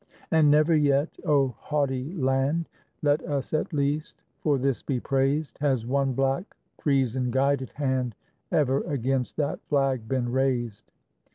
[0.31, 2.67] And never yet, O haughty Land,
[3.03, 8.15] Let us, at least, for this be praised Has one black, treason guided hand
[8.51, 10.89] Ever against that flag been raised.